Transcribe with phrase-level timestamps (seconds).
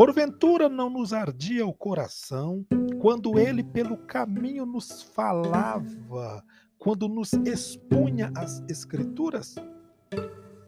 [0.00, 2.64] Porventura não nos ardia o coração
[3.02, 6.42] quando ele pelo caminho nos falava,
[6.78, 9.56] quando nos expunha as Escrituras?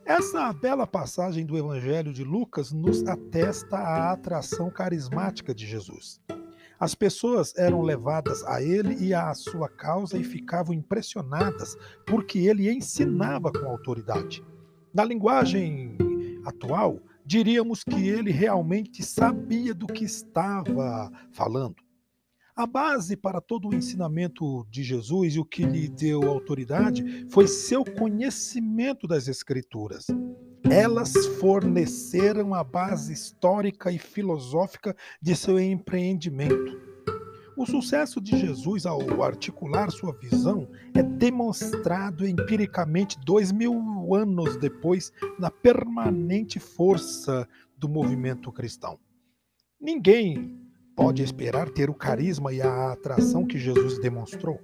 [0.05, 6.21] Essa bela passagem do Evangelho de Lucas nos atesta a atração carismática de Jesus.
[6.79, 11.75] As pessoas eram levadas a ele e à sua causa e ficavam impressionadas
[12.07, 14.45] porque ele ensinava com autoridade.
[14.93, 15.97] Na linguagem
[16.45, 21.77] atual, diríamos que ele realmente sabia do que estava falando.
[22.55, 27.49] A base para todo o ensinamento de Jesus e o que lhe deu autoridade foi
[27.49, 30.07] seu conhecimento das Escrituras.
[30.71, 36.92] Elas forneceram a base histórica e filosófica de seu empreendimento.
[37.57, 43.75] O sucesso de Jesus ao articular sua visão é demonstrado empiricamente dois mil
[44.15, 48.99] anos depois na permanente força do movimento cristão.
[49.79, 50.59] Ninguém
[50.97, 54.59] pode esperar ter o carisma e a atração que Jesus demonstrou.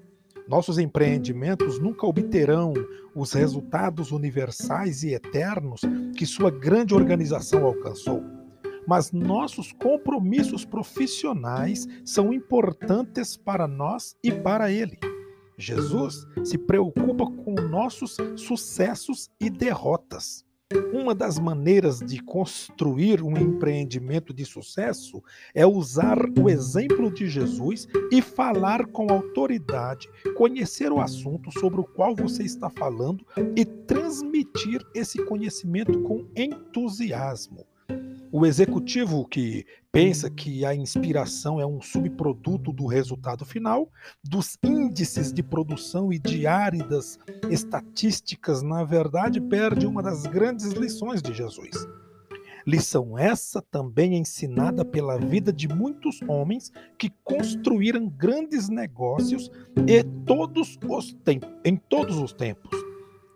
[0.48, 2.72] Nossos empreendimentos nunca obterão
[3.14, 5.82] os resultados universais e eternos
[6.16, 8.37] que sua grande organização alcançou.
[8.88, 14.98] Mas nossos compromissos profissionais são importantes para nós e para Ele.
[15.58, 20.42] Jesus se preocupa com nossos sucessos e derrotas.
[20.90, 25.22] Uma das maneiras de construir um empreendimento de sucesso
[25.54, 31.84] é usar o exemplo de Jesus e falar com autoridade, conhecer o assunto sobre o
[31.84, 37.66] qual você está falando e transmitir esse conhecimento com entusiasmo.
[38.30, 43.90] O executivo que pensa que a inspiração é um subproduto do resultado final,
[44.22, 47.18] dos índices de produção e de áridas
[47.50, 51.70] estatísticas, na verdade, perde uma das grandes lições de Jesus.
[52.66, 59.50] Lição essa também ensinada pela vida de muitos homens que construíram grandes negócios
[59.86, 61.16] e todos os
[61.64, 62.87] em todos os tempos.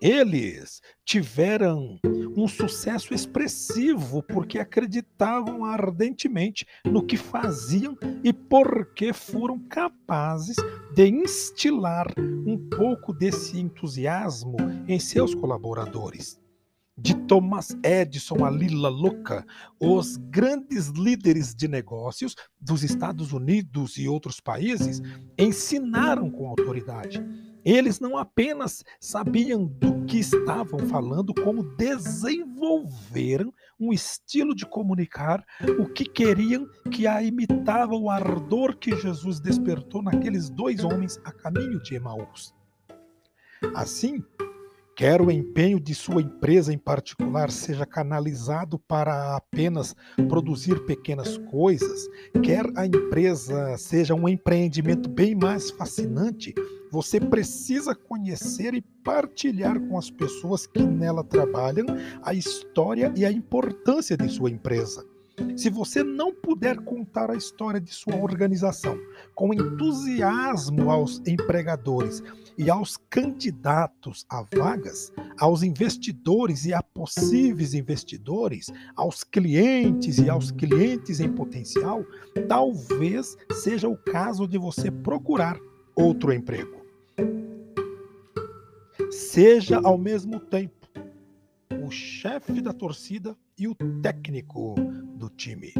[0.02, 1.96] Eles tiveram
[2.36, 10.56] um sucesso expressivo porque acreditavam ardentemente no que faziam e porque foram capazes
[10.92, 14.56] de instilar um pouco desse entusiasmo
[14.88, 16.36] em seus colaboradores.
[16.98, 19.46] De Thomas Edison a Lila Louca,
[19.80, 25.00] os grandes líderes de negócios dos Estados Unidos e outros países
[25.38, 27.24] ensinaram com autoridade
[27.64, 35.44] eles não apenas sabiam do que estavam falando, como desenvolveram um estilo de comunicar
[35.78, 41.32] o que queriam que a imitava o ardor que Jesus despertou naqueles dois homens a
[41.32, 42.54] caminho de Emaús.
[43.74, 44.22] Assim,
[44.94, 49.96] Quer o empenho de sua empresa em particular seja canalizado para apenas
[50.28, 52.06] produzir pequenas coisas,
[52.42, 56.54] quer a empresa seja um empreendimento bem mais fascinante,
[56.92, 61.86] você precisa conhecer e partilhar com as pessoas que nela trabalham
[62.22, 65.02] a história e a importância de sua empresa.
[65.56, 68.98] Se você não puder contar a história de sua organização
[69.34, 72.22] com entusiasmo aos empregadores
[72.58, 75.10] e aos candidatos a vagas,
[75.40, 82.04] aos investidores e a possíveis investidores, aos clientes e aos clientes em potencial,
[82.46, 85.58] talvez seja o caso de você procurar
[85.96, 86.81] outro emprego.
[89.32, 90.86] Seja ao mesmo tempo
[91.82, 94.74] o chefe da torcida e o técnico
[95.16, 95.72] do time.